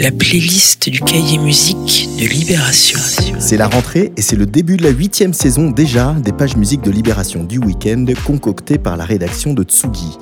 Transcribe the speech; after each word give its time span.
la 0.00 0.10
playlist 0.10 0.88
du 0.88 0.98
cahier 1.02 1.36
musique 1.36 2.08
de 2.18 2.24
Libération. 2.24 2.98
C'est 3.38 3.58
la 3.58 3.68
rentrée 3.68 4.12
et 4.16 4.22
c'est 4.22 4.34
le 4.34 4.46
début 4.46 4.78
de 4.78 4.82
la 4.82 4.88
huitième 4.88 5.34
saison 5.34 5.70
déjà 5.70 6.14
des 6.24 6.32
pages 6.32 6.56
musique 6.56 6.80
de 6.80 6.90
Libération 6.90 7.44
du 7.44 7.58
week-end 7.58 8.06
concoctées 8.24 8.78
par 8.78 8.96
la 8.96 9.04
rédaction 9.04 9.52
de 9.52 9.62
Tsugi. 9.62 10.16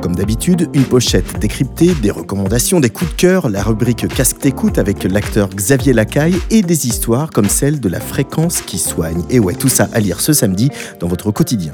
Comme 0.00 0.16
d'habitude, 0.16 0.70
une 0.72 0.84
pochette 0.84 1.38
décryptée, 1.40 1.92
des 2.00 2.10
recommandations, 2.10 2.80
des 2.80 2.88
coups 2.88 3.10
de 3.10 3.16
cœur, 3.16 3.50
la 3.50 3.62
rubrique 3.62 4.08
Casque 4.08 4.38
t'écoute 4.38 4.78
avec 4.78 5.04
l'acteur 5.04 5.50
Xavier 5.50 5.92
Lacaille 5.92 6.38
et 6.50 6.62
des 6.62 6.86
histoires 6.86 7.28
comme 7.28 7.50
celle 7.50 7.80
de 7.80 7.88
la 7.90 8.00
fréquence 8.00 8.62
qui 8.62 8.78
soigne. 8.78 9.24
Et 9.28 9.40
ouais, 9.40 9.54
tout 9.54 9.68
ça 9.68 9.90
à 9.92 10.00
lire 10.00 10.22
ce 10.22 10.32
samedi 10.32 10.70
dans 11.00 11.08
votre 11.08 11.32
quotidien. 11.32 11.72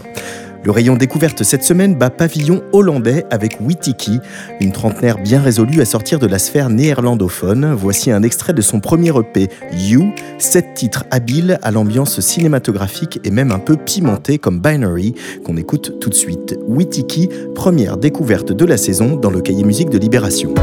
Le 0.65 0.71
rayon 0.71 0.97
découverte 0.97 1.43
cette 1.43 1.63
semaine 1.63 1.95
bat 1.95 2.09
pavillon 2.09 2.63
hollandais 2.73 3.27
avec 3.31 3.59
Witiki, 3.61 4.19
une 4.63 4.73
trentenaire 4.73 5.19
bien 5.19 5.43
résolue 5.43 5.83
à 5.83 5.85
sortir 5.85 6.19
de 6.19 6.27
la 6.27 6.39
sphère 6.39 6.71
néerlandophone. 6.71 7.75
Voici 7.75 8.11
un 8.11 8.23
extrait 8.23 8.55
de 8.55 8.63
son 8.63 8.81
premier 8.81 9.11
EP, 9.11 9.51
You, 9.77 10.15
sept 10.39 10.73
titres 10.73 11.05
habiles 11.11 11.59
à 11.61 11.71
l'ambiance 11.71 12.19
cinématographique 12.21 13.21
et 13.25 13.31
même 13.31 13.53
un 13.53 13.59
peu 13.59 13.77
pimenté 13.77 14.39
comme 14.39 14.59
Binary, 14.59 15.15
qu'on 15.45 15.59
écoute 15.59 16.01
tout 16.01 16.09
de 16.09 16.15
suite. 16.15 16.59
Witiki, 16.67 17.29
première 17.55 17.99
découverte 17.99 18.51
de 18.51 18.65
la 18.65 18.79
saison 18.79 19.17
dans 19.17 19.31
le 19.31 19.43
cahier 19.43 19.65
musique 19.65 19.91
de 19.91 19.99
Libération. 19.99 20.55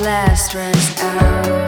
last 0.00 0.54
rest 0.54 1.02
out. 1.02 1.67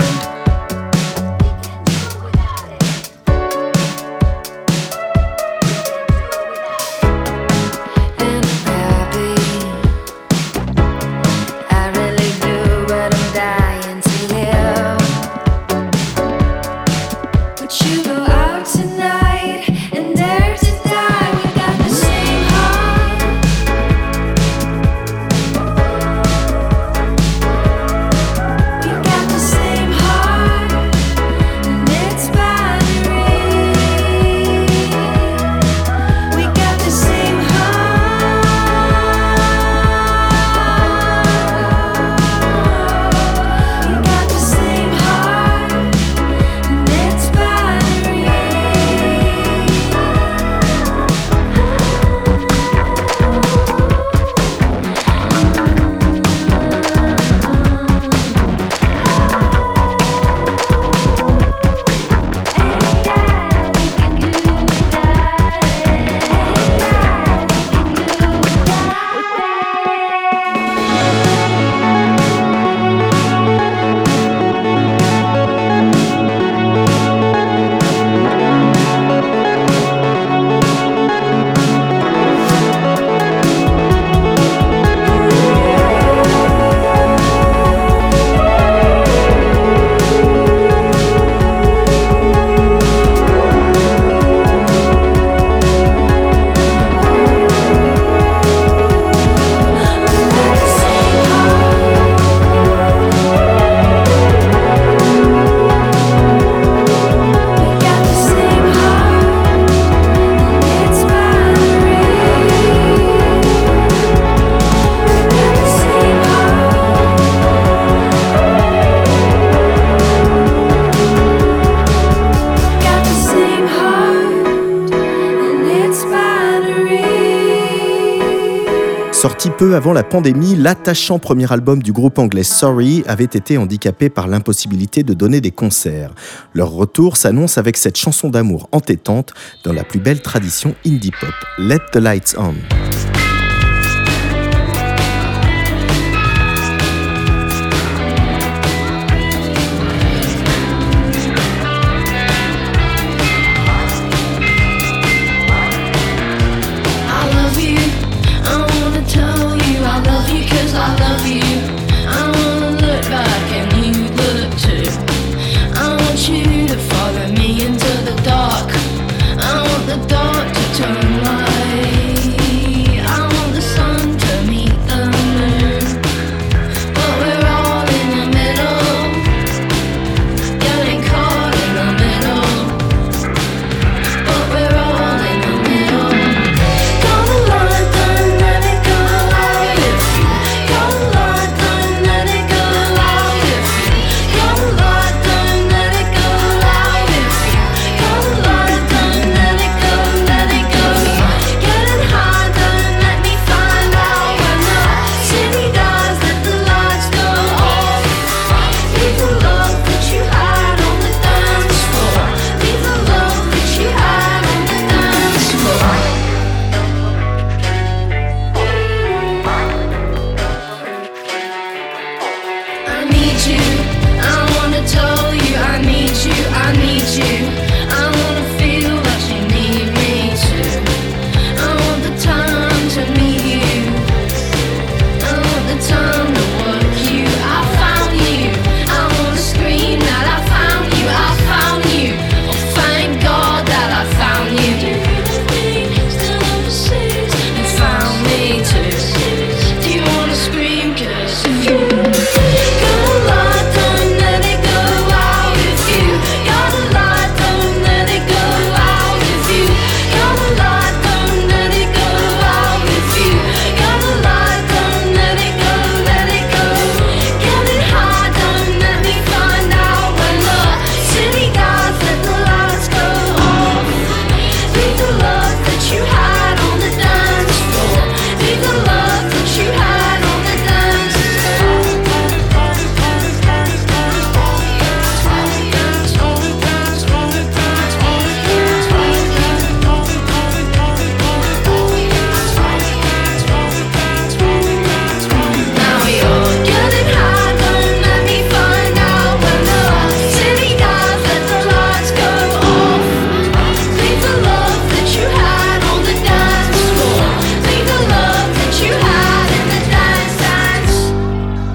Sorti 129.41 129.57
peu 129.57 129.75
avant 129.75 129.95
la 129.95 130.03
pandémie, 130.03 130.55
l'attachant 130.55 131.19
premier 131.19 131.51
album 131.51 131.83
du 131.83 131.95
groupe 131.95 132.19
anglais 132.19 132.43
Sorry 132.43 133.03
avait 133.07 133.25
été 133.25 133.57
handicapé 133.57 134.11
par 134.11 134.29
l'impossibilité 134.29 135.03
de 135.03 135.15
donner 135.15 135.41
des 135.41 135.51
concerts. 135.51 136.13
Leur 136.53 136.73
retour 136.73 137.17
s'annonce 137.17 137.57
avec 137.57 137.79
cette 137.79 137.97
chanson 137.97 138.29
d'amour 138.29 138.69
entêtante 138.71 139.33
dans 139.65 139.73
la 139.73 139.83
plus 139.83 139.99
belle 139.99 140.21
tradition 140.21 140.75
indie 140.85 141.11
pop, 141.19 141.33
Let 141.57 141.79
the 141.91 141.97
Lights 141.97 142.37
On. 142.37 142.53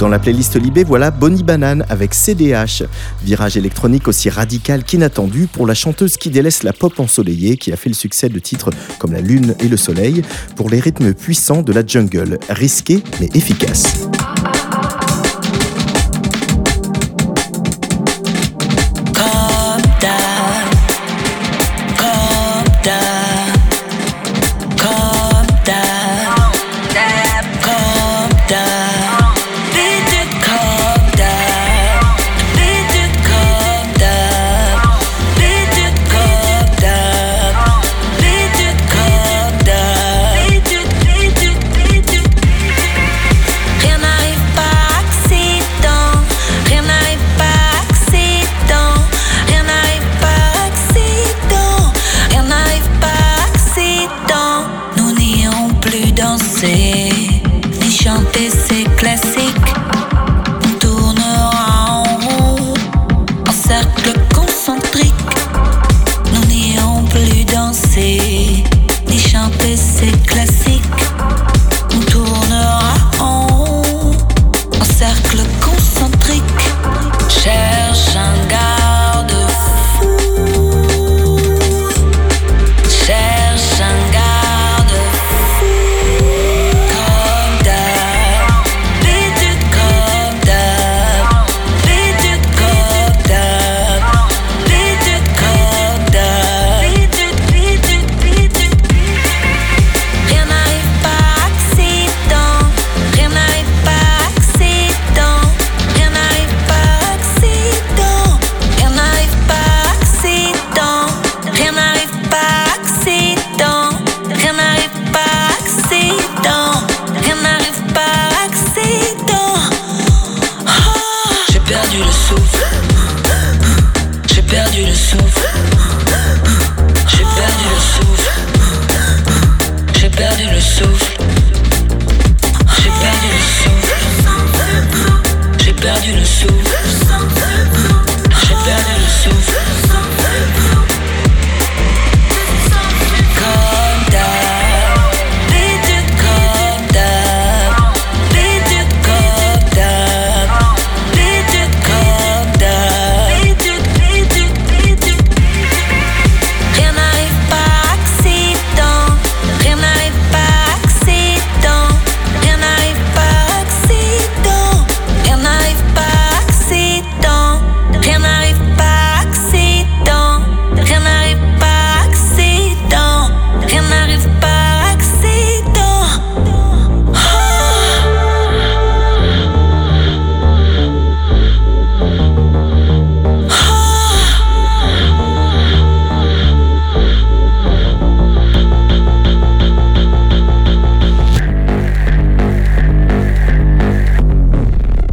Dans 0.06 0.10
la 0.10 0.20
playlist 0.20 0.56
Libé, 0.62 0.84
voilà 0.84 1.10
Bonnie 1.10 1.42
Banane 1.42 1.84
avec 1.90 2.14
CDH, 2.14 2.84
virage 3.24 3.58
électronique 3.58 4.08
aussi 4.08 4.30
radical 4.30 4.84
qu'inattendu 4.84 5.48
pour 5.48 5.66
la 5.66 5.74
chanteuse 5.74 6.18
qui 6.18 6.30
délaisse 6.30 6.62
la 6.62 6.74
pop 6.74 7.00
ensoleillée 7.00 7.58
qui 7.58 7.72
a 7.72 7.76
fait 7.76 7.90
le 7.90 7.96
succès 7.96 8.30
de 8.30 8.38
titres 8.38 8.70
comme 9.00 9.14
La 9.14 9.22
Lune 9.22 9.56
et 9.62 9.68
le 9.68 9.78
Soleil 9.78 10.22
pour 10.56 10.70
les 10.70 10.80
rythmes 10.80 11.16
puissants 11.16 11.64
de 11.64 11.74
la 11.74 11.84
jungle, 11.84 12.38
risqué 12.50 13.02
mais 13.20 13.30
efficace. 13.34 14.08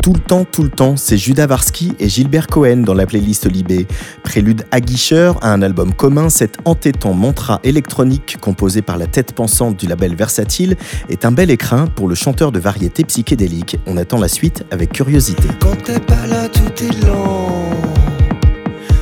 Tout 0.02 0.62
le 0.62 0.68
temps, 0.68 0.96
c'est 0.96 1.16
Judas 1.16 1.46
Varsky 1.46 1.92
et 2.00 2.08
Gilbert 2.08 2.48
Cohen 2.48 2.78
dans 2.78 2.94
la 2.94 3.06
playlist 3.06 3.48
Libé. 3.48 3.86
Prélude 4.24 4.64
aguicheur 4.72 5.38
à 5.44 5.52
un 5.52 5.62
album 5.62 5.94
commun, 5.94 6.28
cet 6.28 6.56
entêtant 6.64 7.14
mantra 7.14 7.60
électronique 7.62 8.36
composé 8.40 8.82
par 8.82 8.98
la 8.98 9.06
tête 9.06 9.32
pensante 9.32 9.76
du 9.76 9.86
label 9.86 10.16
Versatile 10.16 10.76
est 11.08 11.24
un 11.24 11.30
bel 11.30 11.50
écrin 11.50 11.86
pour 11.86 12.08
le 12.08 12.16
chanteur 12.16 12.50
de 12.50 12.58
variété 12.58 13.04
psychédélique. 13.04 13.78
On 13.86 13.96
attend 13.96 14.18
la 14.18 14.26
suite 14.26 14.64
avec 14.72 14.92
curiosité. 14.92 15.44
Quand 15.60 15.80
t'es 15.84 16.00
pas 16.00 16.26
là, 16.26 16.48
tout 16.48 16.84
est 16.84 17.06
lent. 17.06 17.70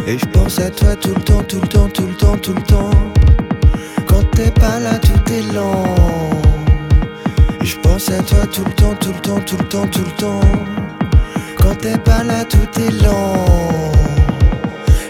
Tout 0.07 1.14
le 1.14 1.23
temps, 1.23 1.42
tout 1.49 1.61
le 1.61 1.69
temps, 1.69 1.88
tout 1.88 2.07
le 2.07 2.14
temps, 2.14 2.37
tout 2.37 2.52
le 2.52 2.62
temps. 2.62 2.90
Quand 4.07 4.30
t'es 4.33 4.50
pas 4.50 4.78
là, 4.80 4.99
tout 4.99 5.33
est 5.33 5.54
lent. 5.54 5.85
Tout 8.52 8.64
le 8.64 8.73
temps, 8.73 8.95
tout 9.00 9.12
le 9.12 9.21
temps, 9.21 9.40
tout 9.40 9.57
le 9.57 9.64
temps, 9.64 9.87
tout 9.87 10.04
le 10.04 10.11
temps. 10.19 10.80
T'es 11.83 11.97
pas 11.97 12.23
là, 12.23 12.45
tout 12.45 12.59
est 12.79 13.03
lent. 13.03 13.47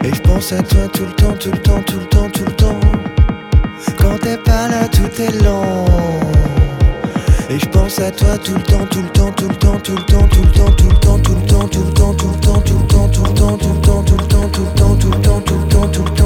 Et 0.05 0.15
je 0.15 0.21
pense 0.21 0.53
à 0.53 0.63
toi 0.63 0.87
tout 0.93 1.05
le 1.05 1.13
temps, 1.13 1.33
tout 1.33 1.51
le 1.51 1.59
temps, 1.59 1.83
tout 1.83 1.99
le 1.99 2.07
temps, 2.07 2.31
tout 2.31 2.45
le 2.45 2.53
temps. 2.53 2.81
Quand 3.99 4.17
t'es 4.21 4.37
pas 4.37 4.69
là, 4.69 4.87
tout 4.87 5.21
est 5.21 5.43
lent. 5.43 5.85
Et 7.49 7.59
je 7.59 7.67
pense 7.67 7.99
à 7.99 8.13
toi 8.13 8.39
tout 8.39 8.55
le 8.55 8.63
temps, 8.63 8.87
tout 8.89 9.03
le 9.03 9.09
temps, 9.09 9.33
tout 9.33 9.49
le 9.49 9.57
temps, 9.57 9.79
tout 9.83 9.97
le 9.97 10.03
temps, 10.05 10.29
tout 10.29 10.43
le 10.43 10.51
temps, 10.53 10.69
tout 10.69 10.87
le 10.87 10.99
temps, 11.01 11.19
tout 11.19 11.35
le 11.35 11.47
temps, 11.47 11.67
tout 11.69 11.81
le 11.81 11.91
temps, 11.91 12.09
tout 12.09 12.29
le 12.29 12.39
temps, 12.39 12.63
tout 12.63 12.79
le 12.79 12.87
temps, 12.87 13.09
tout 13.09 13.19
le 13.19 13.35
temps, 13.35 13.59
tout 13.59 13.75
le 13.75 13.81
temps, 13.81 14.03
tout 14.03 14.05
le 14.05 14.05
temps, 14.05 14.05
tout 14.05 14.15
le 14.15 14.29
temps, 14.29 14.49
tout 14.49 14.65
le 14.65 14.75
temps, 14.79 14.95
tout 14.95 15.11
le 15.11 15.21
temps, 15.21 15.41
tout 15.41 15.59
le 15.59 15.69
temps, 15.69 15.89
tout 15.89 16.05
le 16.05 16.11
temps, 16.11 16.20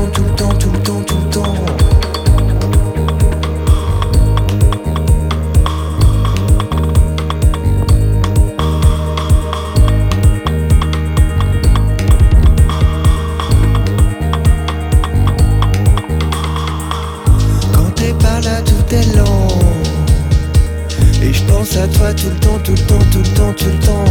à 21.85 21.89
toi 21.89 22.15
tout 22.15 22.31
le 22.31 22.37
temps, 22.37 22.59
tout 22.63 22.73
le 22.73 22.79
temps, 22.79 23.05
tout 23.11 23.19
le 23.19 23.29
temps, 23.37 23.53
tout 23.53 23.67
le 23.67 23.87
temps. 23.87 24.05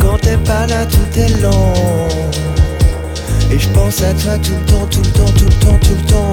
Quand 0.00 0.18
t'es 0.18 0.36
pas 0.38 0.66
là, 0.66 0.84
tout 0.86 1.18
est 1.18 1.40
lent. 1.40 1.74
Et 3.52 3.58
je 3.58 3.68
pense 3.70 4.02
à 4.02 4.12
toi 4.14 4.36
tout 4.38 4.52
le 4.52 4.72
temps, 4.72 4.86
tout 4.90 5.00
le 5.00 5.10
temps, 5.10 5.32
tout 5.38 5.44
le 5.44 5.54
temps, 5.64 5.78
tout 5.80 5.94
le 5.94 6.10
temps. 6.10 6.30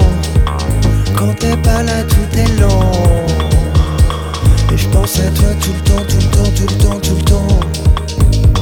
Quand 1.16 1.34
t'es 1.38 1.56
pas 1.56 1.82
là, 1.82 2.02
tout 2.04 2.38
est 2.38 2.60
lent. 2.60 2.92
Et 4.72 4.76
je 4.76 4.88
pense 4.88 5.18
à 5.18 5.30
toi 5.30 5.48
tout 5.60 5.72
le 5.72 5.90
temps, 5.90 6.04
tout 6.08 6.16
le 6.16 6.36
temps, 6.36 6.50
tout 6.56 6.66
le 6.68 6.84
temps, 6.84 7.00
tout 7.00 7.16
le 7.16 7.22
temps. 7.22 7.60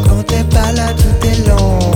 Quand 0.08 0.22
t'es 0.24 0.44
pas 0.44 0.72
là, 0.72 0.88
tout 0.92 1.26
est 1.26 1.48
lent. 1.48 1.95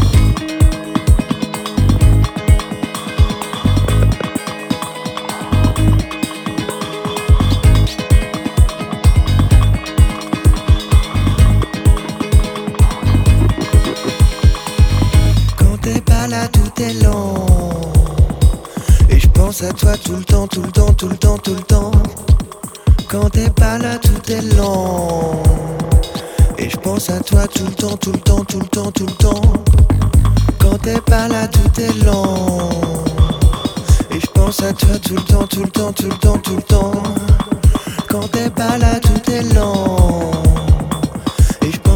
toi 19.81 19.97
tout 19.97 20.15
le 20.15 20.23
temps, 20.23 20.47
tout 20.47 20.61
le 20.61 20.71
temps, 20.71 20.93
tout 20.93 21.07
le 21.07 21.17
temps, 21.17 21.37
tout 21.39 21.55
le 21.55 21.61
temps. 21.61 21.91
Quand 23.09 23.29
t'es 23.31 23.49
pas 23.49 23.79
là, 23.79 23.97
tout 23.97 24.31
est 24.31 24.41
lent. 24.55 25.41
Et 26.59 26.69
je 26.69 26.77
pense 26.77 27.09
à 27.09 27.19
toi 27.19 27.47
tout 27.47 27.65
le 27.65 27.71
temps, 27.71 27.97
tout 27.97 28.11
le 28.11 28.19
temps, 28.19 28.43
tout 28.45 28.59
le 28.59 28.67
temps, 28.67 28.91
tout 28.91 29.05
le 29.07 29.13
temps. 29.13 29.41
Quand 30.59 30.77
t'es 30.83 31.01
pas 31.01 31.27
là, 31.27 31.47
tout 31.47 31.81
est 31.81 32.05
lent. 32.05 32.69
Et 34.11 34.19
je 34.19 34.27
pense 34.27 34.61
à 34.61 34.71
toi 34.71 34.99
tout 35.03 35.15
le 35.15 35.21
temps, 35.21 35.47
tout 35.47 35.63
le 35.63 35.69
temps, 35.69 35.91
tout 35.91 36.09
le 36.09 36.17
temps, 36.17 36.37
tout 36.37 36.55
le 36.55 36.61
temps. 36.61 36.91
Quand 38.07 38.27
t'es 38.31 38.49
pas 38.51 38.77
là, 38.77 38.99
tout 38.99 39.31
est 39.31 39.53
lent. 39.55 40.60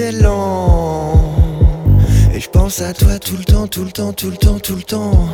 est 0.00 0.12
lent. 0.12 1.12
Je 2.34 2.48
pense 2.48 2.80
à 2.80 2.92
toi 2.92 3.18
tout 3.18 3.36
le 3.36 3.44
temps, 3.44 3.66
tout 3.66 3.84
le 3.84 3.90
temps, 3.90 4.12
tout 4.12 4.30
le 4.30 4.36
temps, 4.36 4.58
tout 4.58 4.74
le 4.74 4.82
temps. 4.82 5.28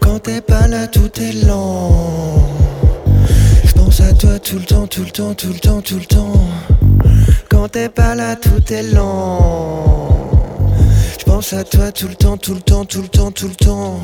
Quand 0.00 0.18
t'es 0.18 0.40
pas 0.40 0.68
là, 0.68 0.86
tout 0.86 1.10
est 1.20 1.32
lent. 1.46 2.40
Je 3.64 3.72
pense 3.72 4.00
à 4.00 4.12
toi 4.12 4.38
tout 4.38 4.56
le 4.56 4.64
temps, 4.64 4.86
tout 4.86 5.04
le 5.04 5.10
temps, 5.10 5.34
tout 5.34 5.52
le 5.52 5.58
temps, 5.58 5.80
tout 5.80 5.98
le 5.98 6.04
temps. 6.04 6.34
Quand 7.48 7.68
t'es 7.68 7.88
pas 7.88 8.14
là, 8.14 8.36
tout 8.36 8.72
est 8.72 8.82
lent. 8.82 10.10
Et 11.18 11.18
je 11.18 11.24
pense 11.24 11.52
à 11.52 11.64
toi 11.64 11.92
tout 11.92 12.08
le 12.08 12.14
temps, 12.14 12.36
tout 12.36 12.54
le 12.54 12.60
temps, 12.60 12.84
tout 12.84 13.02
le 13.04 13.12
temps, 13.12 13.24
tout 13.24 13.26
le 13.64 14.00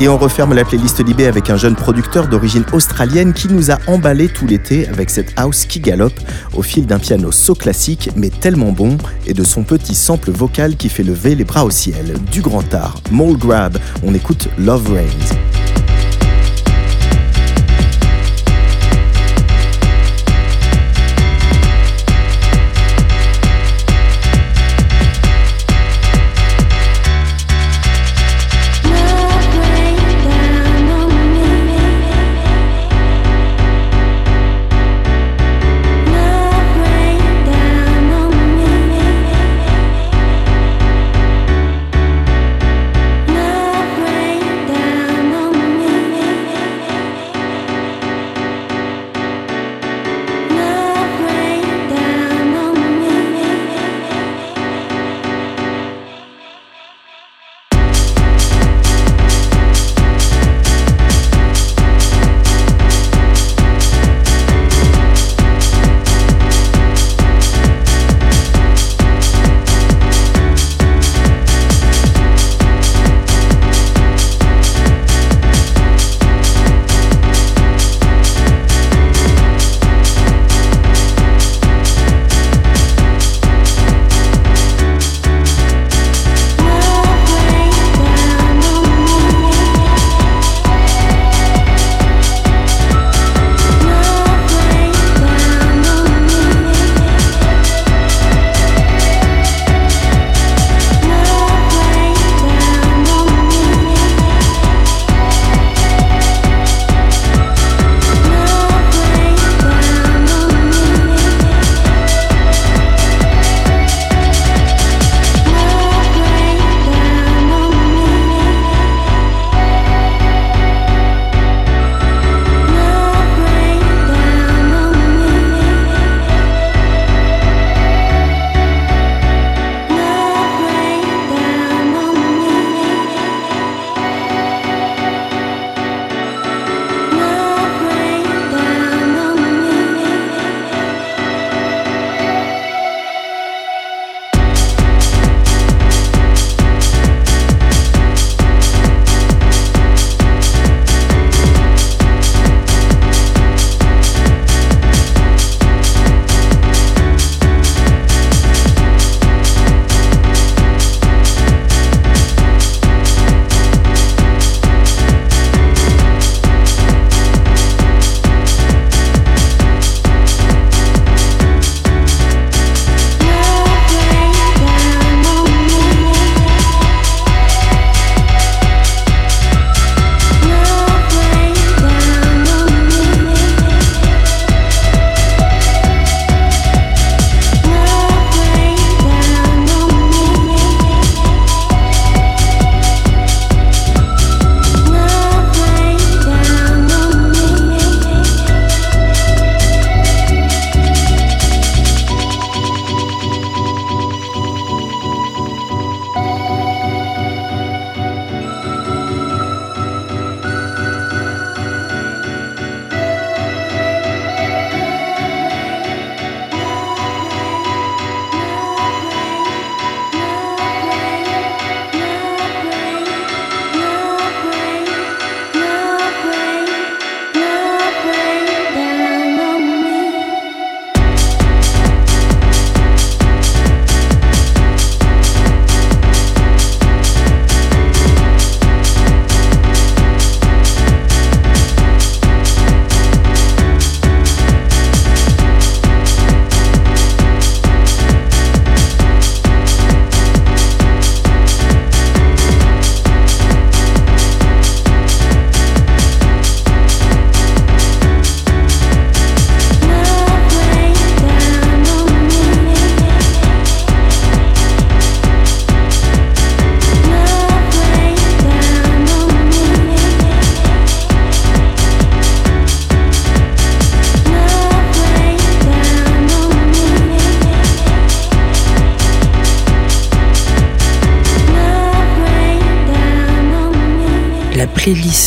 Et 0.00 0.08
on 0.08 0.16
referme 0.16 0.54
la 0.54 0.64
playlist 0.64 1.04
Libé 1.04 1.26
avec 1.26 1.50
un 1.50 1.56
jeune 1.56 1.74
producteur 1.74 2.28
d'origine 2.28 2.64
australienne 2.72 3.32
qui 3.32 3.48
nous 3.48 3.72
a 3.72 3.78
emballé 3.88 4.28
tout 4.28 4.46
l'été 4.46 4.86
avec 4.86 5.10
cette 5.10 5.32
house 5.36 5.66
qui 5.66 5.80
galope 5.80 6.20
au 6.54 6.62
fil 6.62 6.86
d'un 6.86 7.00
piano 7.00 7.32
so 7.32 7.54
classique 7.54 8.10
mais 8.14 8.30
tellement 8.30 8.70
bon 8.70 8.96
et 9.26 9.34
de 9.34 9.42
son 9.42 9.64
petit 9.64 9.96
sample 9.96 10.30
vocal 10.30 10.76
qui 10.76 10.88
fait 10.88 11.02
lever 11.02 11.34
les 11.34 11.44
bras 11.44 11.64
au 11.64 11.70
ciel. 11.70 12.14
Du 12.30 12.42
grand 12.42 12.72
art, 12.74 13.00
Mole 13.10 13.38
Grab, 13.38 13.76
on 14.04 14.14
écoute 14.14 14.48
Love 14.56 14.92
Rains. 14.92 15.67